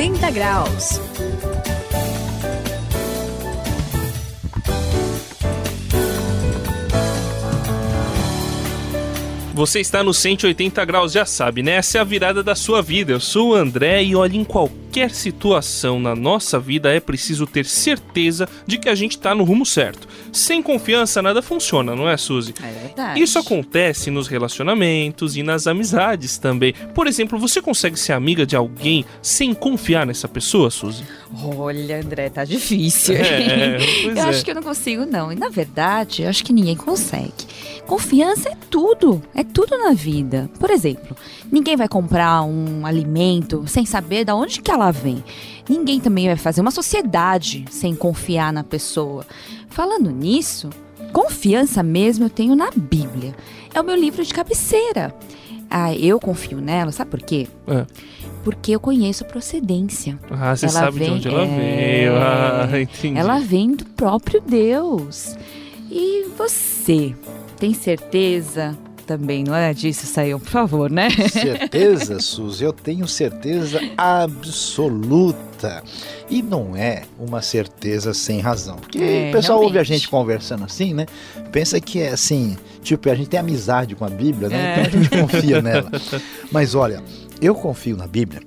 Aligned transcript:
180 0.00 0.30
graus. 0.30 0.98
Você 9.52 9.80
está 9.80 10.02
no 10.02 10.14
180 10.14 10.82
graus, 10.86 11.12
já 11.12 11.26
sabe, 11.26 11.62
né? 11.62 11.72
Essa 11.72 11.98
é 11.98 12.00
a 12.00 12.04
virada 12.04 12.42
da 12.42 12.54
sua 12.54 12.80
vida. 12.80 13.12
Eu 13.12 13.20
sou 13.20 13.50
o 13.50 13.54
André 13.54 14.02
e 14.02 14.16
olha, 14.16 14.38
em 14.38 14.42
qualquer 14.42 14.80
situação 15.10 16.00
na 16.00 16.14
nossa 16.14 16.58
vida 16.58 16.92
é 16.92 17.00
preciso 17.00 17.46
ter 17.46 17.64
certeza 17.64 18.48
de 18.66 18.78
que 18.78 18.88
a 18.88 18.94
gente 18.94 19.12
está 19.12 19.34
no 19.34 19.44
rumo 19.44 19.64
certo. 19.64 20.08
Sem 20.32 20.62
confiança 20.62 21.22
nada 21.22 21.42
funciona, 21.42 21.94
não 21.94 22.08
é, 22.08 22.16
Suzy? 22.16 22.54
É 22.62 22.72
verdade. 22.86 23.20
Isso 23.20 23.38
acontece 23.38 24.10
nos 24.10 24.28
relacionamentos 24.28 25.36
e 25.36 25.42
nas 25.42 25.66
amizades 25.66 26.38
também. 26.38 26.74
Por 26.94 27.06
exemplo, 27.06 27.38
você 27.38 27.60
consegue 27.60 27.98
ser 27.98 28.12
amiga 28.12 28.46
de 28.46 28.56
alguém 28.56 29.04
sem 29.22 29.54
confiar 29.54 30.06
nessa 30.06 30.28
pessoa, 30.28 30.70
Suzy? 30.70 31.04
Olha, 31.44 32.00
André, 32.00 32.28
tá 32.28 32.44
difícil. 32.44 33.14
É, 33.16 33.78
eu 34.04 34.16
é. 34.16 34.20
acho 34.20 34.44
que 34.44 34.50
eu 34.50 34.54
não 34.54 34.62
consigo, 34.62 35.06
não. 35.06 35.32
E 35.32 35.36
na 35.36 35.48
verdade, 35.48 36.22
eu 36.22 36.28
acho 36.28 36.44
que 36.44 36.52
ninguém 36.52 36.76
consegue. 36.76 37.46
Confiança 37.86 38.48
é 38.48 38.56
tudo. 38.68 39.22
É 39.34 39.42
tudo 39.42 39.76
na 39.78 39.92
vida. 39.92 40.50
Por 40.58 40.70
exemplo, 40.70 41.16
ninguém 41.50 41.76
vai 41.76 41.88
comprar 41.88 42.42
um 42.42 42.86
alimento 42.86 43.64
sem 43.66 43.84
saber 43.84 44.24
de 44.24 44.32
onde 44.32 44.60
que 44.60 44.70
ela 44.80 44.90
vem. 44.90 45.22
Ninguém 45.68 46.00
também 46.00 46.26
vai 46.26 46.36
fazer 46.36 46.60
uma 46.60 46.70
sociedade 46.70 47.64
sem 47.70 47.94
confiar 47.94 48.52
na 48.52 48.64
pessoa. 48.64 49.24
Falando 49.68 50.10
nisso, 50.10 50.70
confiança 51.12 51.82
mesmo 51.82 52.24
eu 52.24 52.30
tenho 52.30 52.54
na 52.56 52.70
Bíblia. 52.74 53.34
É 53.74 53.80
o 53.80 53.84
meu 53.84 53.94
livro 53.96 54.24
de 54.24 54.32
cabeceira. 54.34 55.14
Ah, 55.70 55.94
eu 55.94 56.18
confio 56.18 56.60
nela, 56.60 56.90
sabe 56.90 57.10
por 57.12 57.22
quê? 57.22 57.46
É. 57.68 57.86
Porque 58.42 58.72
eu 58.74 58.80
conheço 58.80 59.22
a 59.22 59.26
procedência. 59.26 60.18
Ah, 60.30 60.56
você 60.56 60.66
Ela 60.66 60.74
sabe 60.74 60.92
de 60.98 60.98
vem- 61.04 61.12
onde 61.12 61.28
ela 61.28 61.42
é. 61.44 61.46
veio. 61.46 62.12
Ah, 62.16 62.68
entendi. 62.80 63.18
Ela 63.18 63.38
vem 63.38 63.72
do 63.76 63.84
próprio 63.84 64.40
Deus. 64.40 65.36
E 65.90 66.26
você 66.36 67.14
tem 67.58 67.72
certeza 67.74 68.76
também, 69.18 69.42
não 69.42 69.56
é 69.56 69.74
disso, 69.74 70.06
Saião? 70.06 70.38
Por 70.38 70.50
favor, 70.50 70.88
né? 70.88 71.08
Certeza, 71.28 72.20
Suzy, 72.20 72.62
eu 72.62 72.72
tenho 72.72 73.08
certeza 73.08 73.80
absoluta. 73.96 75.82
E 76.28 76.40
não 76.42 76.76
é 76.76 77.02
uma 77.18 77.42
certeza 77.42 78.14
sem 78.14 78.38
razão. 78.38 78.76
Porque 78.76 78.98
É, 79.02 79.28
o 79.30 79.32
pessoal 79.32 79.58
ouve 79.58 79.70
a 79.70 79.82
realmente. 79.82 79.88
gente 79.98 80.08
conversando 80.08 80.64
assim, 80.64 80.94
né? 80.94 81.06
Pensa 81.50 81.80
que 81.80 82.00
é 82.00 82.10
assim, 82.10 82.56
tipo, 82.84 83.10
a 83.10 83.14
gente 83.16 83.28
tem 83.28 83.40
amizade 83.40 83.96
com 83.96 84.04
a 84.04 84.08
Bíblia, 84.10 84.48
né? 84.48 84.56
É. 84.56 84.72
Então 84.86 85.00
a 85.00 85.02
gente 85.02 85.08
confia 85.20 85.60
nela. 85.60 85.90
Mas 86.52 86.76
olha, 86.76 87.02
eu 87.42 87.54
confio 87.54 87.96
na 87.96 88.06
Bíblia 88.06 88.40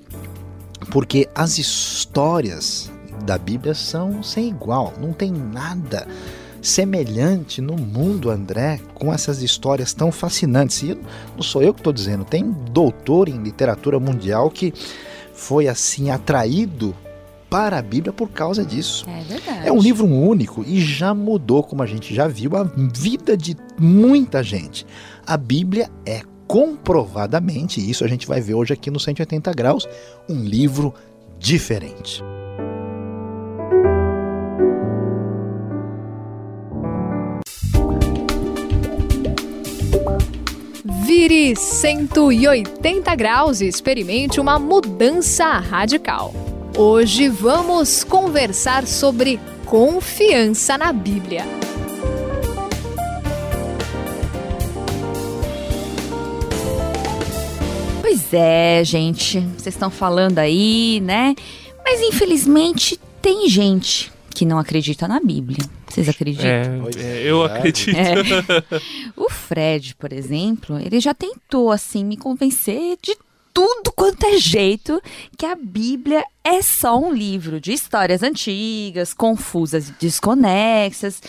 porque 0.90 1.28
as 1.34 1.58
histórias 1.58 2.90
da 3.26 3.36
Bíblia 3.36 3.74
são 3.74 4.22
sem 4.22 4.48
igual. 4.48 4.94
Não 4.98 5.12
tem 5.12 5.30
nada 5.30 6.06
semelhante 6.64 7.60
no 7.60 7.76
mundo, 7.76 8.30
André, 8.30 8.80
com 8.94 9.12
essas 9.12 9.42
histórias 9.42 9.92
tão 9.92 10.10
fascinantes. 10.10 10.82
E 10.82 10.98
não 11.36 11.42
sou 11.42 11.62
eu 11.62 11.74
que 11.74 11.80
estou 11.80 11.92
dizendo, 11.92 12.24
tem 12.24 12.50
doutor 12.70 13.28
em 13.28 13.42
literatura 13.42 14.00
mundial 14.00 14.50
que 14.50 14.72
foi 15.34 15.68
assim 15.68 16.10
atraído 16.10 16.94
para 17.50 17.78
a 17.78 17.82
Bíblia 17.82 18.12
por 18.12 18.30
causa 18.30 18.64
disso. 18.64 19.04
É 19.08 19.22
verdade. 19.22 19.68
É 19.68 19.70
um 19.70 19.78
livro 19.78 20.06
único 20.06 20.64
e 20.66 20.80
já 20.80 21.14
mudou, 21.14 21.62
como 21.62 21.82
a 21.82 21.86
gente 21.86 22.14
já 22.14 22.26
viu, 22.26 22.56
a 22.56 22.64
vida 22.64 23.36
de 23.36 23.56
muita 23.78 24.42
gente. 24.42 24.86
A 25.26 25.36
Bíblia 25.36 25.90
é 26.06 26.22
comprovadamente, 26.46 27.80
e 27.80 27.90
isso 27.90 28.04
a 28.04 28.08
gente 28.08 28.26
vai 28.26 28.40
ver 28.40 28.54
hoje 28.54 28.72
aqui 28.72 28.90
no 28.90 28.98
180 28.98 29.52
graus, 29.52 29.86
um 30.28 30.42
livro 30.42 30.94
diferente. 31.38 32.22
Vire 41.16 41.54
180 41.54 43.14
graus 43.14 43.60
e 43.60 43.68
experimente 43.68 44.40
uma 44.40 44.58
mudança 44.58 45.44
radical. 45.60 46.34
Hoje 46.76 47.28
vamos 47.28 48.02
conversar 48.02 48.84
sobre 48.84 49.38
confiança 49.64 50.76
na 50.76 50.92
Bíblia. 50.92 51.44
Pois 58.00 58.34
é, 58.34 58.82
gente. 58.84 59.38
Vocês 59.38 59.76
estão 59.76 59.90
falando 59.90 60.40
aí, 60.40 61.00
né? 61.00 61.36
Mas 61.84 62.00
infelizmente 62.00 62.98
tem 63.22 63.48
gente 63.48 64.12
que 64.34 64.44
não 64.44 64.58
acredita 64.58 65.06
na 65.06 65.20
Bíblia. 65.20 65.64
Vocês 65.94 66.08
acreditam? 66.08 66.48
É, 66.48 66.80
é, 66.96 67.22
eu 67.22 67.44
acredito. 67.44 67.96
É. 67.96 68.14
O 69.16 69.30
Fred, 69.30 69.94
por 69.94 70.12
exemplo, 70.12 70.78
ele 70.78 70.98
já 70.98 71.14
tentou 71.14 71.70
assim 71.70 72.04
me 72.04 72.16
convencer 72.16 72.98
de 73.00 73.16
tudo 73.52 73.92
quanto 73.94 74.26
é 74.26 74.36
jeito 74.36 75.00
que 75.38 75.46
a 75.46 75.54
Bíblia 75.54 76.24
é 76.42 76.60
só 76.60 76.98
um 76.98 77.12
livro 77.12 77.60
de 77.60 77.72
histórias 77.72 78.24
antigas, 78.24 79.14
confusas 79.14 79.88
e 79.88 79.92
desconexas, 79.92 81.22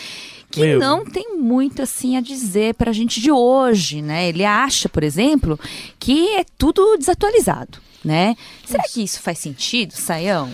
que 0.50 0.60
Meu. 0.60 0.80
não 0.80 1.04
tem 1.04 1.36
muito 1.38 1.82
assim 1.82 2.16
a 2.16 2.20
dizer 2.20 2.74
pra 2.74 2.92
gente 2.92 3.20
de 3.20 3.30
hoje, 3.30 4.02
né? 4.02 4.28
Ele 4.28 4.44
acha, 4.44 4.88
por 4.88 5.04
exemplo, 5.04 5.58
que 6.00 6.30
é 6.30 6.44
tudo 6.58 6.96
desatualizado, 6.96 7.78
né? 8.04 8.34
Será 8.64 8.82
que 8.82 9.04
isso 9.04 9.20
faz 9.20 9.38
sentido, 9.38 9.92
Saião? 9.92 10.50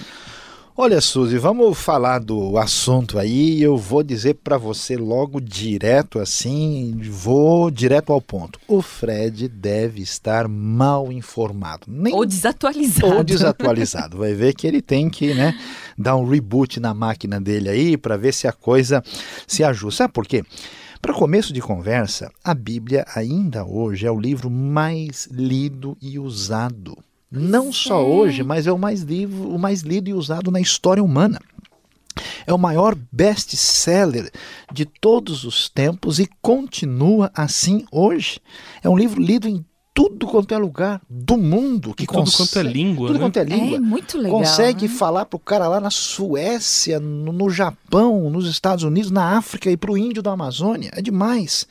Olha, 0.75 1.03
Suzy, 1.03 1.37
vamos 1.37 1.79
falar 1.79 2.19
do 2.19 2.57
assunto 2.57 3.19
aí. 3.19 3.61
Eu 3.63 3.77
vou 3.77 4.03
dizer 4.03 4.37
para 4.37 4.57
você 4.57 4.97
logo 4.97 5.39
direto 5.39 6.19
assim, 6.19 6.99
vou 7.11 7.71
direto 7.71 8.11
ao 8.11 8.23
ponto. 8.23 8.59
O 8.67 8.81
Fred 8.81 9.49
deve 9.49 10.01
estar 10.01 10.49
mal 10.49 11.13
informado. 11.13 11.85
Nem 11.87 12.15
Ou 12.15 12.25
desatualizado. 12.25 13.17
ou 13.17 13.23
desatualizado. 13.23 14.17
Vai 14.17 14.33
ver 14.33 14.55
que 14.55 14.67
ele 14.67 14.81
tem 14.81 15.11
que, 15.11 15.35
né, 15.35 15.55
dar 15.97 16.17
um 16.17 16.27
reboot 16.27 16.81
na 16.81 16.95
máquina 16.95 17.39
dele 17.39 17.69
aí 17.69 17.97
para 17.99 18.17
ver 18.17 18.33
se 18.33 18.49
a 18.49 18.53
coisa 18.53 19.03
se 19.47 19.63
ajusta. 19.63 20.05
Sabe 20.05 20.15
por 20.15 20.27
quê? 20.27 20.43
Para 21.03 21.13
começo 21.13 21.53
de 21.53 21.61
conversa, 21.61 22.33
a 22.43 22.55
Bíblia 22.55 23.05
ainda 23.15 23.63
hoje 23.63 24.07
é 24.07 24.11
o 24.11 24.19
livro 24.19 24.49
mais 24.49 25.29
lido 25.31 25.99
e 26.01 26.19
usado. 26.19 26.97
Não 27.35 27.73
só 27.73 28.01
é. 28.01 28.05
hoje, 28.05 28.43
mas 28.43 28.67
é 28.67 28.73
o 28.73 28.79
mais, 28.79 29.01
livro, 29.01 29.49
o 29.49 29.59
mais 29.59 29.81
lido 29.81 30.11
e 30.11 30.13
usado 30.13 30.51
na 30.51 30.61
história 30.61 31.03
humana. 31.03 31.41
É 32.47 32.53
o 32.53 32.59
maior 32.59 32.95
best-seller 33.11 34.31
de 34.71 34.85
todos 34.85 35.45
os 35.45 35.71
tempos 35.71 36.19
e 36.19 36.29
continua 36.43 37.31
assim 37.35 37.87
hoje. 37.91 38.39
É 38.83 38.89
um 38.91 38.97
livro 38.97 39.23
lido 39.23 39.49
em 39.49 39.65
tudo 39.95 40.27
quanto 40.27 40.53
é 40.55 40.59
lugar 40.59 41.03
do 41.09 41.37
mundo 41.37 41.95
que 41.95 42.07
tudo 42.07 42.31
quanto 42.33 42.59
é 42.59 42.63
língua, 42.63 43.09
tudo 43.09 43.19
né? 43.19 43.25
quanto 43.25 43.37
é 43.39 43.45
língua. 43.45 43.77
É 43.77 43.81
muito 43.81 44.17
legal. 44.17 44.39
Consegue 44.39 44.89
né? 44.89 44.95
falar 44.95 45.27
pro 45.27 45.39
cara 45.39 45.69
lá 45.69 45.81
na 45.81 45.91
Suécia, 45.91 46.99
no, 46.99 47.33
no 47.33 47.51
Japão, 47.51 48.31
nos 48.31 48.47
Estados 48.49 48.85
Unidos, 48.85 49.11
na 49.11 49.37
África 49.37 49.71
e 49.71 49.77
pro 49.77 49.97
índio 49.99 50.23
da 50.23 50.33
Amazônia. 50.33 50.91
É 50.95 51.03
demais. 51.03 51.67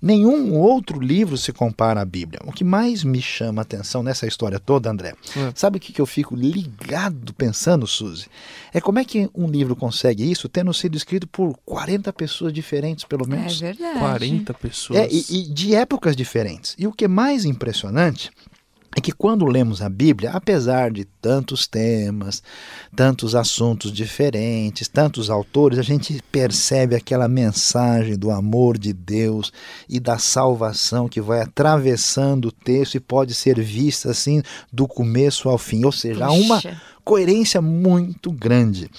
Nenhum 0.00 0.54
outro 0.58 1.00
livro 1.00 1.36
se 1.38 1.52
compara 1.52 2.00
à 2.00 2.04
Bíblia. 2.04 2.40
O 2.44 2.52
que 2.52 2.64
mais 2.64 3.04
me 3.04 3.22
chama 3.22 3.60
a 3.60 3.64
atenção 3.64 4.02
nessa 4.02 4.26
história 4.26 4.58
toda, 4.58 4.90
André, 4.90 5.14
É. 5.36 5.52
sabe 5.54 5.78
o 5.78 5.80
que, 5.80 5.92
que 5.92 6.00
eu 6.00 6.06
fico 6.06 6.34
ligado 6.34 7.32
pensando, 7.32 7.86
Suzy? 7.86 8.26
É 8.74 8.80
como 8.80 8.98
é 8.98 9.04
que 9.04 9.30
um 9.34 9.46
livro 9.46 9.76
consegue 9.76 10.28
isso 10.30 10.48
tendo 10.48 10.72
sido 10.74 10.96
escrito 10.96 11.26
por 11.26 11.56
40 11.64 12.12
pessoas 12.12 12.52
diferentes, 12.52 13.04
pelo 13.04 13.24
É 13.24 13.28
menos. 13.28 13.60
verdade. 13.60 13.98
40 13.98 14.54
pessoas. 14.54 14.98
É, 14.98 15.08
e, 15.10 15.24
e 15.30 15.42
de 15.48 15.74
épocas 15.74 16.16
diferentes. 16.16 16.74
E 16.78 16.86
o 16.86 16.92
que 16.92 17.04
é 17.04 17.08
mais 17.08 17.44
impressionante 17.62 18.30
é 18.96 19.00
que 19.00 19.12
quando 19.12 19.46
lemos 19.46 19.80
a 19.80 19.88
Bíblia, 19.88 20.32
apesar 20.32 20.90
de 20.90 21.06
tantos 21.22 21.68
temas, 21.68 22.42
tantos 22.94 23.36
assuntos 23.36 23.92
diferentes, 23.92 24.88
tantos 24.88 25.30
autores, 25.30 25.78
a 25.78 25.82
gente 25.82 26.20
percebe 26.32 26.96
aquela 26.96 27.28
mensagem 27.28 28.18
do 28.18 28.32
amor 28.32 28.76
de 28.76 28.92
Deus 28.92 29.52
e 29.88 30.00
da 30.00 30.18
salvação 30.18 31.08
que 31.08 31.20
vai 31.20 31.40
atravessando 31.40 32.48
o 32.48 32.52
texto 32.52 32.96
e 32.96 33.00
pode 33.00 33.34
ser 33.34 33.60
vista 33.60 34.10
assim 34.10 34.42
do 34.72 34.88
começo 34.88 35.48
ao 35.48 35.56
fim. 35.56 35.84
Ou 35.84 35.92
seja, 35.92 36.26
há 36.26 36.32
uma 36.32 36.60
coerência 37.04 37.60
muito 37.60 38.30
grande. 38.30 38.90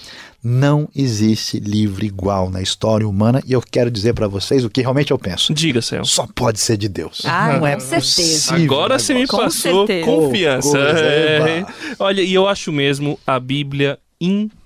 Não 0.46 0.90
existe 0.94 1.58
livro 1.58 2.04
igual 2.04 2.50
na 2.50 2.60
história 2.60 3.08
humana 3.08 3.42
e 3.46 3.54
eu 3.54 3.62
quero 3.62 3.90
dizer 3.90 4.12
para 4.12 4.28
vocês 4.28 4.62
o 4.62 4.68
que 4.68 4.82
realmente 4.82 5.10
eu 5.10 5.18
penso. 5.18 5.54
Diga, 5.54 5.80
Céu. 5.80 6.04
Só 6.04 6.28
pode 6.34 6.60
ser 6.60 6.76
de 6.76 6.86
Deus. 6.86 7.22
Ah, 7.24 7.56
não 7.56 7.66
é 7.66 7.76
com 7.76 7.80
certeza. 7.80 8.54
Agora 8.54 8.98
você 8.98 9.14
me. 9.14 9.26
Com 9.26 9.38
passou 9.38 9.86
certeza. 9.86 10.04
confiança. 10.04 10.78
É. 10.78 11.58
eba. 11.60 11.66
Olha, 12.14 12.22
e 12.22 12.32
eu 12.32 12.46
acho 12.46 12.70
mesmo 12.70 13.18
a 13.26 13.40
Bíblia 13.40 13.98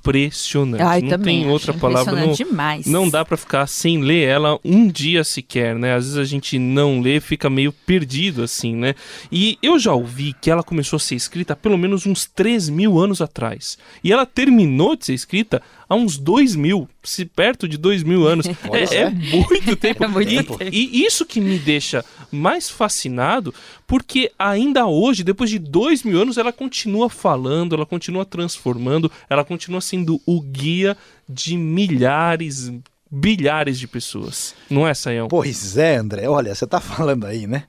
impressionante. 0.08 0.82
Ai, 0.82 1.02
não 1.02 1.18
tem 1.18 1.42
acho 1.42 1.50
outra 1.50 1.74
palavra. 1.74 2.26
Não, 2.26 2.32
demais. 2.32 2.86
não 2.86 3.08
dá 3.08 3.24
pra 3.24 3.36
ficar 3.36 3.66
sem 3.66 4.00
ler 4.02 4.26
ela 4.26 4.58
um 4.64 4.88
dia 4.88 5.22
sequer, 5.24 5.76
né? 5.76 5.94
Às 5.94 6.04
vezes 6.04 6.18
a 6.18 6.24
gente 6.24 6.58
não 6.58 7.00
lê, 7.00 7.20
fica 7.20 7.50
meio 7.50 7.72
perdido 7.72 8.42
assim, 8.42 8.74
né? 8.74 8.94
E 9.30 9.58
eu 9.62 9.78
já 9.78 9.92
ouvi 9.92 10.34
que 10.40 10.50
ela 10.50 10.62
começou 10.62 10.96
a 10.96 11.00
ser 11.00 11.14
escrita 11.14 11.52
há 11.52 11.56
pelo 11.56 11.78
menos 11.78 12.06
uns 12.06 12.24
3 12.24 12.68
mil 12.68 12.98
anos 12.98 13.20
atrás. 13.20 13.78
E 14.02 14.12
ela 14.12 14.26
terminou 14.26 14.96
de 14.96 15.06
ser 15.06 15.14
escrita 15.14 15.62
há 15.88 15.94
uns 15.94 16.18
2 16.18 16.54
mil, 16.54 16.88
se 17.02 17.24
perto 17.24 17.66
de 17.66 17.78
2 17.78 18.02
mil 18.02 18.26
anos. 18.26 18.46
É, 18.70 18.96
é 18.96 19.10
muito 19.10 19.74
tempo. 19.76 20.04
É 20.04 20.08
muito 20.08 20.30
e, 20.30 20.36
tempo. 20.36 20.58
e 20.70 21.04
isso 21.04 21.24
que 21.24 21.40
me 21.40 21.58
deixa 21.58 22.04
mais 22.30 22.68
fascinado, 22.68 23.54
porque 23.86 24.30
ainda 24.38 24.86
hoje, 24.86 25.24
depois 25.24 25.48
de 25.48 25.58
dois 25.58 26.02
mil 26.02 26.20
anos, 26.20 26.36
ela 26.36 26.52
continua 26.52 27.08
falando, 27.08 27.74
ela 27.74 27.86
continua 27.86 28.24
transformando, 28.24 29.10
ela 29.30 29.44
continua 29.44 29.80
sendo 29.98 30.20
o 30.26 30.40
guia 30.40 30.96
de 31.28 31.56
milhares, 31.56 32.72
bilhares 33.10 33.78
de 33.78 33.86
pessoas. 33.88 34.54
Não 34.70 34.86
é, 34.86 34.94
Sayão? 34.94 35.28
Pois 35.28 35.76
é, 35.76 35.96
André. 35.96 36.28
Olha, 36.28 36.54
você 36.54 36.66
tá 36.66 36.78
falando 36.80 37.26
aí, 37.26 37.46
né? 37.46 37.64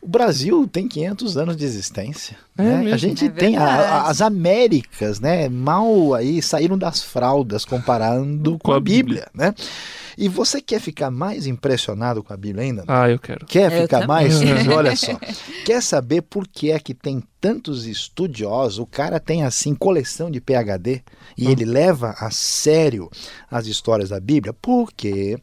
O 0.00 0.08
Brasil 0.08 0.66
tem 0.68 0.86
500 0.86 1.36
anos 1.36 1.56
de 1.56 1.64
existência. 1.64 2.36
É 2.56 2.62
né? 2.62 2.76
mesmo. 2.78 2.94
A 2.94 2.96
gente 2.96 3.24
É 3.26 3.30
tem 3.30 3.56
a- 3.56 3.64
a- 3.64 4.08
as 4.08 4.20
Américas, 4.22 5.18
né? 5.18 5.48
Mal 5.48 6.14
aí 6.14 6.40
saíram 6.40 6.78
das 6.78 7.02
fraldas 7.02 7.64
comparando 7.64 8.52
com, 8.52 8.58
Com 8.58 8.72
a 8.72 8.76
a 8.76 8.80
Bíblia, 8.80 9.26
né? 9.34 9.52
E 10.20 10.28
você 10.28 10.60
quer 10.60 10.80
ficar 10.80 11.12
mais 11.12 11.46
impressionado 11.46 12.24
com 12.24 12.32
a 12.32 12.36
Bíblia 12.36 12.64
ainda? 12.64 12.82
Ah, 12.88 13.08
eu 13.08 13.20
quero. 13.20 13.46
Quer 13.46 13.72
Eu 13.72 13.82
ficar 13.82 14.00
também. 14.00 14.08
mais? 14.08 14.40
Olha 14.68 14.96
só. 14.96 15.16
Quer 15.64 15.80
saber 15.80 16.22
por 16.22 16.48
que 16.48 16.72
é 16.72 16.80
que 16.80 16.92
tem 16.92 17.22
tantos 17.40 17.86
estudiosos? 17.86 18.80
O 18.80 18.86
cara 18.86 19.20
tem 19.20 19.44
assim 19.44 19.76
coleção 19.76 20.28
de 20.28 20.40
PhD 20.40 21.02
e 21.36 21.46
Ah. 21.46 21.50
ele 21.52 21.64
leva 21.64 22.16
a 22.18 22.30
sério 22.32 23.08
as 23.48 23.68
histórias 23.68 24.08
da 24.08 24.18
Bíblia? 24.18 24.52
Porque 24.60 25.38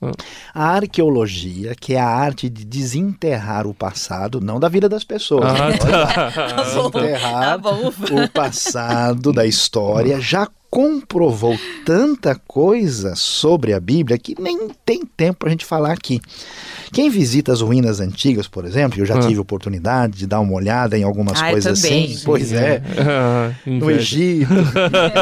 Ah. 0.00 0.12
a 0.54 0.64
arqueologia, 0.76 1.74
que 1.74 1.92
é 1.94 2.00
a 2.00 2.06
arte 2.08 2.48
de 2.48 2.64
desenterrar 2.64 3.66
o 3.66 3.74
passado, 3.74 4.40
não 4.40 4.58
da 4.58 4.68
vida 4.68 4.88
das 4.88 5.04
pessoas, 5.04 5.44
Ah, 5.60 5.68
né? 5.68 5.76
tá. 5.76 6.62
desenterrar 6.62 7.60
Tá 7.60 7.70
o 7.70 8.28
passado 8.30 9.30
da 9.32 9.44
história 9.46 10.18
já 10.20 10.48
comprovou 10.80 11.58
tanta 11.86 12.34
coisa 12.46 13.14
sobre 13.16 13.72
a 13.72 13.80
Bíblia 13.80 14.18
que 14.18 14.34
nem 14.38 14.68
tem 14.84 15.06
tempo 15.06 15.38
para 15.38 15.48
a 15.48 15.50
gente 15.50 15.64
falar 15.64 15.90
aqui. 15.90 16.20
Quem 16.92 17.08
visita 17.08 17.50
as 17.50 17.62
ruínas 17.62 17.98
antigas, 17.98 18.46
por 18.46 18.66
exemplo, 18.66 19.00
eu 19.00 19.06
já 19.06 19.16
Ah. 19.16 19.20
tive 19.20 19.40
oportunidade 19.40 20.18
de 20.18 20.26
dar 20.26 20.38
uma 20.40 20.52
olhada 20.52 20.96
em 20.98 21.02
algumas 21.02 21.40
Ah, 21.40 21.50
coisas 21.50 21.80
também. 21.80 22.04
assim. 22.12 22.22
Pois 22.26 22.52
é. 22.52 22.82
Ah, 23.00 23.52
No. 23.64 23.90
Egito, 23.90 24.52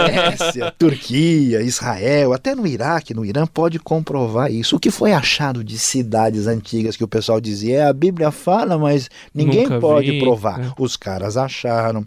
Grécia, 0.05 0.73
Turquia, 0.77 1.63
Israel, 1.63 2.33
até 2.33 2.53
no 2.57 2.67
Iraque, 2.67 3.15
no 3.15 3.25
Irã, 3.25 3.47
pode 3.47 3.79
comprovar 3.79 4.51
isso. 4.51 4.75
O 4.75 4.81
que 4.81 4.91
foi 4.91 5.13
achado 5.13 5.63
de 5.63 5.79
cidades 5.79 6.49
antigas 6.49 6.97
que 6.97 7.05
o 7.05 7.09
pessoal 7.09 7.41
dizia, 7.41 7.77
é, 7.79 7.87
a 7.87 7.93
Bíblia 7.93 8.33
fala, 8.33 8.77
mas 8.77 9.09
ninguém 9.33 9.63
Nunca 9.65 9.79
pode 9.79 10.11
vi, 10.11 10.19
provar. 10.19 10.61
é. 10.61 10.73
Os 10.79 10.97
caras 10.97 11.37
acharam 11.37 12.05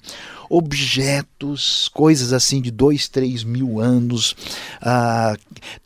objetos, 0.50 1.90
coisas 1.94 2.34
assim 2.34 2.62
de 2.62 2.72
dois, 2.72 3.08
três 3.08 3.44
mil 3.44 3.80
anos, 3.80 4.36
ah, 4.82 5.36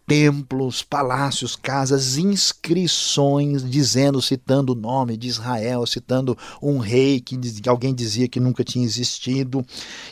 templos, 0.08 0.84
palácios, 0.84 1.56
casas, 1.56 2.18
inscrições 2.18 3.64
dizendo, 3.70 4.22
citando 4.22 4.74
o 4.74 4.76
nome 4.76 5.16
de 5.18 5.28
Israel, 5.28 5.86
citando 5.86 6.38
um 6.62 6.78
rei 6.80 7.20
que, 7.22 7.38
diz- 7.38 7.60
que 7.60 7.70
alguém 7.70 7.94
dizia 7.94 8.28
que 8.28 8.40
nunca 8.40 8.64
tinha 8.64 8.84
existido, 8.86 9.66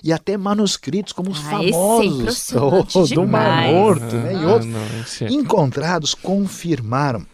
e 0.03 0.13
até 0.13 0.37
manuscritos 0.37 1.11
como 1.13 1.31
os 1.31 1.39
Ah, 1.45 1.63
é 1.63 1.71
famosos 1.71 2.15
impressionante 2.21 3.13
do 3.15 3.27
Mar. 3.27 3.67
Morto, 3.71 4.15
né, 4.15 4.33
e 4.33 4.37
Ah, 4.37 4.47
outros 4.47 4.71
não, 4.71 5.27
é- 5.27 5.31
encontrados 5.31 6.13
confirmaram 6.15 7.25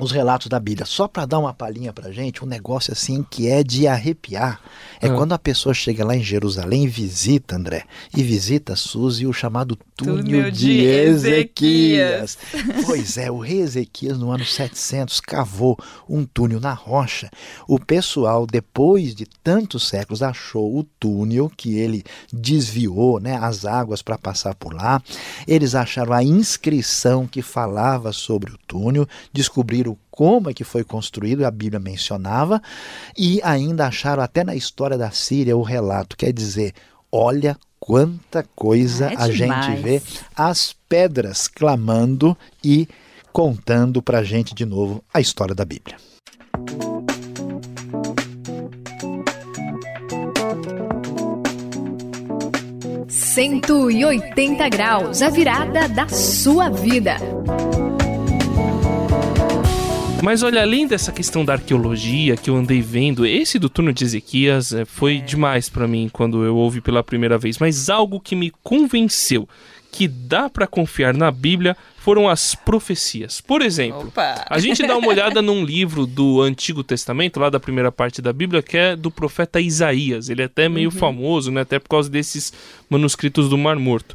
os 0.00 0.10
relatos 0.12 0.48
da 0.48 0.58
Bíblia. 0.58 0.86
Só 0.86 1.06
para 1.06 1.26
dar 1.26 1.38
uma 1.38 1.52
palhinha 1.54 1.92
pra 1.92 2.10
gente, 2.10 2.44
um 2.44 2.48
negócio 2.48 2.92
assim 2.92 3.24
que 3.28 3.48
é 3.48 3.62
de 3.62 3.86
arrepiar. 3.86 4.60
É 5.00 5.08
Ah. 5.08 5.14
quando 5.14 5.32
a 5.32 5.38
pessoa 5.38 5.74
chega 5.74 6.04
lá 6.04 6.14
em 6.16 6.22
Jerusalém 6.22 6.84
e 6.84 6.88
visita, 6.88 7.56
André, 7.56 7.84
e 8.16 8.22
visita 8.22 8.76
Suzy 8.76 9.26
o 9.26 9.32
chamado 9.32 9.76
túnel, 9.96 10.50
de, 10.50 10.58
de 10.68 10.84
Ezequias. 10.84 12.38
pois 12.86 13.16
é, 13.16 13.30
o 13.30 13.38
rei 13.38 13.60
Ezequias 13.60 14.18
no 14.18 14.30
ano 14.30 14.44
700 14.44 15.20
cavou 15.20 15.78
um 16.08 16.24
túnel 16.24 16.60
na 16.60 16.72
rocha. 16.72 17.30
O 17.68 17.78
pessoal, 17.78 18.46
depois 18.46 19.14
de 19.14 19.26
tantos 19.42 19.88
séculos, 19.88 20.22
achou 20.22 20.78
o 20.78 20.84
túnel 20.98 21.50
que 21.56 21.76
ele 21.78 22.04
desviou, 22.32 23.20
né, 23.20 23.36
as 23.40 23.64
águas 23.64 24.02
para 24.02 24.18
passar 24.18 24.54
por 24.54 24.72
lá. 24.74 25.02
Eles 25.46 25.74
acharam 25.74 26.12
a 26.12 26.22
inscrição 26.22 27.26
que 27.26 27.42
falava 27.42 28.12
sobre 28.12 28.52
o 28.52 28.58
túnel, 28.66 29.06
descobriram 29.32 29.89
como 30.10 30.50
é 30.50 30.54
que 30.54 30.64
foi 30.64 30.84
construído, 30.84 31.44
a 31.44 31.50
Bíblia 31.50 31.80
mencionava, 31.80 32.60
e 33.16 33.40
ainda 33.42 33.86
acharam 33.86 34.22
até 34.22 34.44
na 34.44 34.54
história 34.54 34.98
da 34.98 35.10
Síria 35.10 35.56
o 35.56 35.62
relato, 35.62 36.16
quer 36.16 36.32
dizer, 36.32 36.74
olha 37.10 37.56
quanta 37.78 38.44
coisa 38.54 39.06
É 39.12 39.16
a 39.16 39.26
gente 39.28 39.36
demais. 39.38 39.80
vê, 39.82 40.02
as 40.36 40.74
pedras 40.88 41.48
clamando 41.48 42.36
e 42.62 42.86
contando 43.32 44.02
pra 44.02 44.22
gente 44.22 44.54
de 44.54 44.66
novo 44.66 45.02
a 45.14 45.20
história 45.20 45.54
da 45.54 45.64
Bíblia. 45.64 45.96
Cento 53.08 53.90
e 53.90 54.04
oitenta 54.04 54.68
graus, 54.68 55.22
a 55.22 55.30
virada 55.30 55.88
da 55.88 56.08
sua 56.08 56.68
vida. 56.68 57.16
Mas 60.22 60.42
olha, 60.42 60.60
além 60.60 60.86
dessa 60.86 61.10
questão 61.10 61.44
da 61.44 61.54
arqueologia 61.54 62.36
que 62.36 62.50
eu 62.50 62.56
andei 62.56 62.82
vendo, 62.82 63.24
esse 63.24 63.58
do 63.58 63.70
túnel 63.70 63.92
de 63.92 64.04
Ezequias 64.04 64.72
eh, 64.72 64.84
foi 64.84 65.18
demais 65.18 65.70
pra 65.70 65.88
mim 65.88 66.10
quando 66.12 66.44
eu 66.44 66.56
ouvi 66.56 66.80
pela 66.82 67.02
primeira 67.02 67.38
vez. 67.38 67.58
Mas 67.58 67.88
algo 67.88 68.20
que 68.20 68.36
me 68.36 68.52
convenceu 68.62 69.48
que 69.90 70.06
dá 70.06 70.48
pra 70.48 70.66
confiar 70.66 71.14
na 71.14 71.30
Bíblia 71.30 71.76
foram 71.96 72.28
as 72.28 72.54
profecias. 72.54 73.40
Por 73.40 73.60
exemplo, 73.62 74.08
Opa! 74.08 74.44
a 74.48 74.58
gente 74.58 74.86
dá 74.86 74.96
uma 74.96 75.08
olhada 75.08 75.42
num 75.42 75.64
livro 75.64 76.06
do 76.06 76.40
Antigo 76.40 76.84
Testamento, 76.84 77.40
lá 77.40 77.50
da 77.50 77.58
primeira 77.58 77.90
parte 77.90 78.22
da 78.22 78.32
Bíblia, 78.32 78.62
que 78.62 78.76
é 78.76 78.94
do 78.94 79.10
profeta 79.10 79.60
Isaías. 79.60 80.28
Ele 80.28 80.42
é 80.42 80.44
até 80.44 80.68
meio 80.68 80.90
famoso, 80.90 81.50
né? 81.50 81.62
Até 81.62 81.78
por 81.78 81.88
causa 81.88 82.08
desses 82.08 82.52
manuscritos 82.88 83.48
do 83.48 83.58
Mar 83.58 83.76
Morto. 83.76 84.14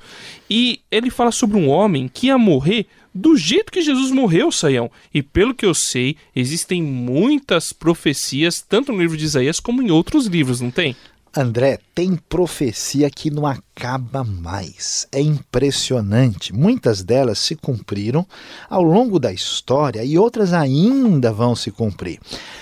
E 0.50 0.82
ele 0.90 1.10
fala 1.10 1.32
sobre 1.32 1.58
um 1.58 1.68
homem 1.68 2.08
que 2.08 2.28
ia 2.28 2.38
morrer 2.38 2.86
do 3.16 3.38
jeito 3.38 3.72
que 3.72 3.82
Jesus 3.82 4.12
morreu, 4.12 4.52
Saião. 4.52 4.92
E 5.14 5.24
pelo 5.24 5.56
que 5.56 5.66
eu 5.66 5.74
sei, 5.74 6.18
existem 6.36 6.84
muitas 6.84 7.72
profecias, 7.72 8.62
tanto 8.62 8.92
no 8.92 9.00
livro 9.00 9.16
de 9.16 9.24
Isaías 9.24 9.58
como 9.58 9.82
em 9.82 9.90
outros 9.90 10.26
livros, 10.26 10.60
não 10.60 10.70
tem? 10.70 10.94
André, 11.38 11.80
tem 11.94 12.16
profecia 12.16 13.10
que 13.10 13.30
não 13.30 13.46
acaba 13.46 14.24
mais. 14.24 15.06
É 15.12 15.20
impressionante. 15.20 16.54
Muitas 16.54 17.04
delas 17.04 17.40
se 17.40 17.58
cumpriram 17.58 18.26
ao 18.70 18.82
longo 18.82 19.20
da 19.20 19.34
história 19.34 20.02
e 20.06 20.18
outras 20.18 20.54
ainda 20.54 21.34
vão 21.34 21.54
se 21.54 21.72
cumprir. 21.72 22.22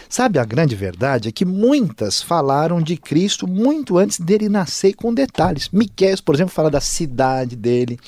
Sabe, 0.10 0.40
a 0.40 0.46
grande 0.46 0.76
verdade 0.76 1.30
é 1.30 1.32
que 1.32 1.46
muitas 1.46 2.20
falaram 2.20 2.82
de 2.82 2.98
Cristo 2.98 3.48
muito 3.48 3.98
antes 3.98 4.20
dele 4.20 4.50
nascer 4.50 4.96
com 4.96 5.14
detalhes. 5.14 5.70
Miqueias, 5.72 6.20
por 6.20 6.34
exemplo, 6.34 6.54
fala 6.54 6.72
da 6.72 6.82
cidade 6.82 7.56
dele, 7.56 8.00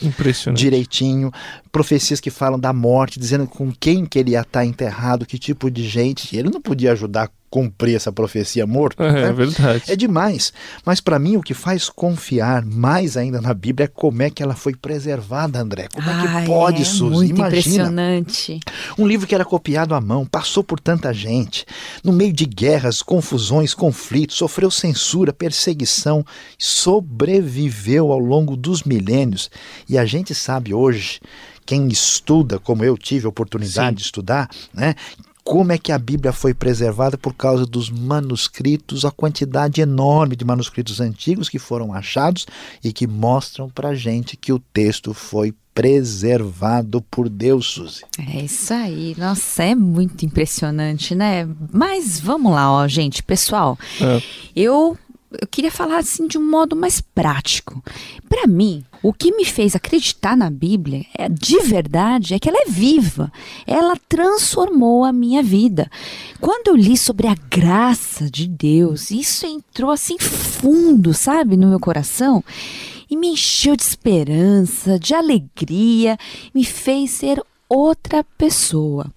direitinho, 0.53 1.31
profecias 1.71 2.19
que 2.19 2.31
falam 2.31 2.59
da 2.59 2.73
morte, 2.73 3.19
dizendo 3.19 3.45
com 3.45 3.71
quem 3.71 4.03
que 4.03 4.17
ele 4.17 4.31
ia 4.31 4.41
estar 4.41 4.65
enterrado, 4.65 5.27
que 5.27 5.37
tipo 5.37 5.69
de 5.69 5.87
gente. 5.87 6.35
Ele 6.35 6.49
não 6.49 6.61
podia 6.61 6.91
ajudar 6.91 7.29
cumprir 7.55 7.95
essa 7.95 8.11
profecia 8.11 8.67
morto. 8.67 9.01
É, 9.01 9.09
né? 9.13 9.21
é 9.29 9.31
verdade. 9.31 9.83
É 9.87 9.95
demais. 9.95 10.51
Mas 10.85 10.99
para 10.99 11.17
mim 11.17 11.37
o 11.37 11.41
que 11.41 11.53
faz 11.53 11.87
confiar 11.87 12.65
mais 12.65 13.15
ainda 13.15 13.39
na 13.39 13.53
Bíblia 13.53 13.85
é 13.85 13.87
como 13.87 14.21
é 14.21 14.29
que 14.29 14.43
ela 14.43 14.55
foi 14.55 14.75
preservada, 14.75 15.61
André. 15.61 15.87
Como 15.93 16.09
é 16.09 16.41
que 16.41 16.47
pode, 16.47 16.81
é 16.81 16.85
Suzy? 16.85 17.03
Muito 17.03 17.35
Imagina. 17.37 17.47
impressionante. 17.47 18.59
Um 18.99 19.07
livro 19.07 19.25
que 19.25 19.33
era 19.33 19.45
copiado 19.45 19.95
à 19.95 20.01
mão, 20.01 20.25
passou 20.25 20.65
por 20.65 20.81
tanta 20.81 21.13
gente, 21.13 21.65
no 22.03 22.11
meio 22.11 22.33
de 22.33 22.45
guerras, 22.45 23.01
confusões, 23.01 23.73
conflitos, 23.73 24.35
sofreu 24.35 24.69
censura, 24.69 25.31
perseguição, 25.31 26.25
sobreviveu 26.59 28.11
ao 28.11 28.19
longo 28.19 28.57
dos 28.57 28.83
milênios. 28.83 29.49
E 29.87 29.97
a 29.97 30.05
gente 30.05 30.35
sabe 30.35 30.73
hoje, 30.73 31.21
quem 31.65 31.87
estuda, 31.87 32.59
como 32.59 32.83
eu 32.83 32.97
tive 32.97 33.27
a 33.27 33.29
oportunidade 33.29 33.91
Sim. 33.91 33.95
de 33.95 34.01
estudar, 34.01 34.49
né? 34.73 34.93
Como 35.45 35.71
é 35.71 35.77
que 35.77 35.91
a 35.91 35.99
Bíblia 35.99 36.33
foi 36.33 36.55
preservada 36.55 37.19
por 37.19 37.35
causa 37.35 37.67
dos 37.67 37.87
manuscritos, 37.87 39.05
a 39.05 39.11
quantidade 39.11 39.79
enorme 39.79 40.35
de 40.35 40.43
manuscritos 40.43 40.99
antigos 40.99 41.47
que 41.47 41.59
foram 41.59 41.93
achados 41.93 42.47
e 42.83 42.91
que 42.91 43.05
mostram 43.05 43.69
pra 43.69 43.93
gente 43.93 44.35
que 44.35 44.51
o 44.51 44.57
texto 44.57 45.13
foi 45.13 45.53
preservado 45.71 46.99
por 47.11 47.29
Deus, 47.29 47.67
Suzy. 47.67 48.01
É 48.17 48.43
isso 48.43 48.73
aí. 48.73 49.13
Nossa, 49.19 49.63
é 49.63 49.75
muito 49.75 50.25
impressionante, 50.25 51.13
né? 51.13 51.47
Mas 51.71 52.19
vamos 52.19 52.51
lá, 52.51 52.71
ó, 52.71 52.87
gente, 52.87 53.21
pessoal. 53.21 53.77
É. 54.01 54.21
Eu 54.55 54.97
eu 55.31 55.47
queria 55.47 55.71
falar 55.71 55.97
assim 55.97 56.27
de 56.27 56.37
um 56.37 56.49
modo 56.49 56.75
mais 56.75 57.01
prático. 57.01 57.83
Para 58.29 58.47
mim, 58.47 58.83
o 59.03 59.11
que 59.11 59.35
me 59.35 59.45
fez 59.45 59.75
acreditar 59.75 60.35
na 60.35 60.49
Bíblia, 60.49 61.05
é, 61.17 61.27
de 61.29 61.59
verdade, 61.59 62.33
é 62.33 62.39
que 62.39 62.49
ela 62.49 62.59
é 62.65 62.69
viva. 62.69 63.31
Ela 63.65 63.95
transformou 64.07 65.03
a 65.03 65.11
minha 65.11 65.43
vida. 65.43 65.89
Quando 66.39 66.69
eu 66.69 66.75
li 66.75 66.97
sobre 66.97 67.27
a 67.27 67.35
graça 67.49 68.29
de 68.29 68.47
Deus, 68.47 69.11
isso 69.11 69.45
entrou 69.45 69.91
assim 69.91 70.17
fundo, 70.19 71.13
sabe, 71.13 71.57
no 71.57 71.67
meu 71.67 71.79
coração 71.79 72.43
e 73.09 73.15
me 73.15 73.27
encheu 73.27 73.75
de 73.75 73.83
esperança, 73.83 74.97
de 74.97 75.13
alegria, 75.13 76.17
me 76.53 76.65
fez 76.65 77.11
ser 77.11 77.41
outra 77.69 78.23
pessoa. 78.37 79.11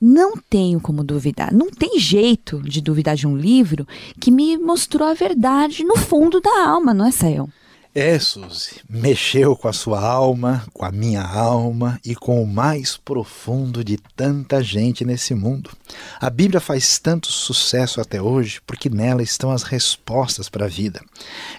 Não 0.00 0.34
tenho 0.36 0.80
como 0.80 1.04
duvidar, 1.04 1.52
não 1.52 1.70
tem 1.70 1.98
jeito 1.98 2.62
de 2.62 2.80
duvidar 2.80 3.16
de 3.16 3.26
um 3.26 3.36
livro 3.36 3.86
que 4.18 4.30
me 4.30 4.56
mostrou 4.56 5.06
a 5.06 5.12
verdade 5.12 5.84
no 5.84 5.96
fundo 5.96 6.40
da 6.40 6.66
alma, 6.66 6.94
não 6.94 7.06
é, 7.06 7.10
Sael? 7.10 7.50
É, 7.92 8.16
Suzy, 8.20 8.82
mexeu 8.88 9.56
com 9.56 9.66
a 9.66 9.72
sua 9.72 10.00
alma, 10.00 10.64
com 10.72 10.84
a 10.84 10.92
minha 10.92 11.24
alma 11.24 11.98
e 12.04 12.14
com 12.14 12.40
o 12.40 12.46
mais 12.46 12.96
profundo 12.96 13.82
de 13.82 13.98
tanta 14.14 14.62
gente 14.62 15.04
nesse 15.04 15.34
mundo. 15.34 15.70
A 16.20 16.30
Bíblia 16.30 16.60
faz 16.60 17.00
tanto 17.00 17.32
sucesso 17.32 18.00
até 18.00 18.22
hoje 18.22 18.60
porque 18.64 18.88
nela 18.88 19.24
estão 19.24 19.50
as 19.50 19.64
respostas 19.64 20.48
para 20.48 20.66
a 20.66 20.68
vida. 20.68 21.02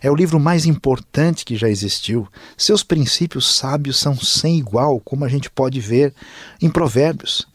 É 0.02 0.10
o 0.10 0.16
livro 0.16 0.40
mais 0.40 0.66
importante 0.66 1.44
que 1.44 1.58
já 1.58 1.68
existiu. 1.68 2.26
Seus 2.58 2.82
princípios 2.82 3.58
sábios 3.58 4.00
são 4.00 4.16
sem 4.16 4.58
igual, 4.58 5.02
como 5.02 5.26
a 5.26 5.30
gente 5.30 5.50
pode 5.50 5.82
ver 5.82 6.14
em 6.62 6.70
Provérbios. 6.70 7.46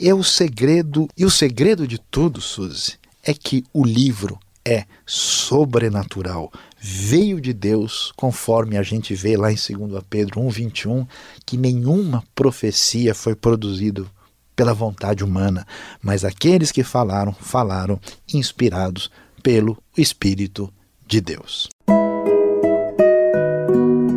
É 0.00 0.14
o 0.14 0.22
segredo, 0.22 1.08
e 1.16 1.24
o 1.24 1.30
segredo 1.30 1.86
de 1.86 1.98
tudo, 1.98 2.40
Suzy, 2.40 2.94
é 3.22 3.34
que 3.34 3.64
o 3.72 3.84
livro 3.84 4.38
é 4.64 4.84
sobrenatural, 5.04 6.52
veio 6.80 7.40
de 7.40 7.52
Deus, 7.52 8.12
conforme 8.16 8.76
a 8.76 8.82
gente 8.82 9.14
vê 9.14 9.36
lá 9.36 9.50
em 9.50 9.56
2 9.56 10.04
Pedro 10.08 10.40
1,21, 10.40 11.04
que 11.44 11.56
nenhuma 11.56 12.22
profecia 12.32 13.12
foi 13.12 13.34
produzida 13.34 14.06
pela 14.54 14.72
vontade 14.72 15.24
humana, 15.24 15.66
mas 16.00 16.24
aqueles 16.24 16.70
que 16.70 16.84
falaram, 16.84 17.32
falaram 17.32 18.00
inspirados 18.32 19.10
pelo 19.42 19.76
Espírito 19.96 20.72
de 21.06 21.20
Deus. 21.20 21.68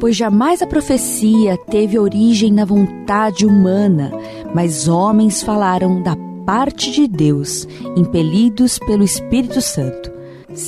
Pois 0.02 0.16
jamais 0.18 0.64
a 0.64 0.66
profecia 0.66 1.56
teve 1.56 2.00
origem 2.00 2.52
na 2.52 2.66
vontade 2.66 3.46
humana, 3.46 4.12
mas 4.52 4.88
homens 4.88 5.44
falaram 5.44 6.02
da 6.02 6.18
parte 6.44 6.90
de 6.90 7.08
Deus, 7.08 7.68
impelidos 7.96 8.80
pelo 8.80 9.04
Espírito 9.04 9.62
Santo. 9.62 10.12
2 10.48 10.68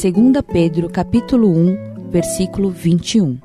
Pedro 0.52 0.88
capítulo 0.88 1.50
1, 1.50 2.12
versículo 2.12 2.70
21. 2.70 3.40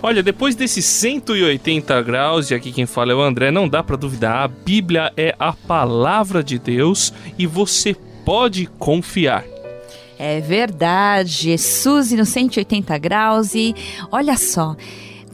Olha, 0.00 0.22
depois 0.22 0.54
desses 0.54 0.84
180 0.84 2.00
graus, 2.02 2.52
e 2.52 2.54
aqui 2.54 2.70
quem 2.70 2.86
fala 2.86 3.10
é 3.10 3.14
o 3.16 3.22
André, 3.22 3.50
não 3.50 3.68
dá 3.68 3.82
para 3.82 3.96
duvidar, 3.96 4.44
a 4.44 4.46
Bíblia 4.46 5.12
é 5.16 5.34
a 5.36 5.52
palavra 5.52 6.44
de 6.44 6.60
Deus 6.60 7.12
e 7.36 7.44
você 7.44 7.96
pode 8.24 8.66
confiar. 8.78 9.44
É 10.18 10.40
verdade, 10.40 11.58
Suzy 11.58 12.16
no 12.16 12.24
180 12.24 12.96
graus 12.98 13.54
e 13.54 13.74
olha 14.12 14.36
só, 14.36 14.76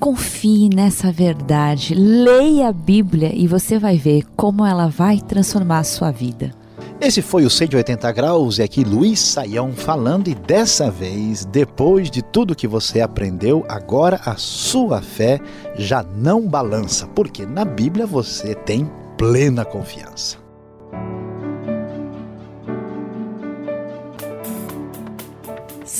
Confie 0.00 0.70
nessa 0.74 1.12
verdade, 1.12 1.94
leia 1.94 2.68
a 2.68 2.72
Bíblia 2.72 3.32
e 3.34 3.46
você 3.46 3.78
vai 3.78 3.98
ver 3.98 4.22
como 4.34 4.64
ela 4.64 4.86
vai 4.86 5.20
transformar 5.20 5.80
a 5.80 5.84
sua 5.84 6.10
vida. 6.10 6.54
Esse 6.98 7.20
foi 7.20 7.44
o 7.44 7.50
180 7.50 8.10
graus 8.12 8.58
e 8.58 8.62
aqui 8.62 8.82
Luiz 8.82 9.20
Saião 9.20 9.72
falando 9.72 10.28
e 10.28 10.34
dessa 10.34 10.90
vez, 10.90 11.44
depois 11.44 12.10
de 12.10 12.22
tudo 12.22 12.56
que 12.56 12.66
você 12.66 13.02
aprendeu, 13.02 13.62
agora 13.68 14.18
a 14.24 14.36
sua 14.36 15.02
fé 15.02 15.38
já 15.76 16.02
não 16.02 16.48
balança, 16.48 17.06
porque 17.08 17.44
na 17.44 17.66
Bíblia 17.66 18.06
você 18.06 18.54
tem 18.54 18.90
plena 19.18 19.66
confiança. 19.66 20.38